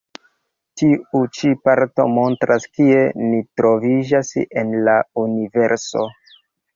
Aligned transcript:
Tiu 0.81 1.19
ĉi 1.39 1.49
parto 1.67 2.05
montras 2.13 2.65
kie 2.77 3.01
ni 3.25 3.41
troviĝas 3.61 4.31
en 4.63 4.73
la 4.89 4.97
Universo. 5.25 6.07